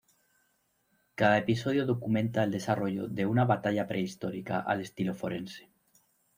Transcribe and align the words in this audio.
Cada 1.13 1.37
episodio 1.37 1.85
documenta 1.85 2.43
el 2.43 2.49
desarrollo 2.49 3.07
de 3.07 3.27
una 3.27 3.45
batalla 3.45 3.85
prehistórica 3.85 4.59
al 4.59 4.81
estilo 4.81 5.13
forense. 5.13 5.69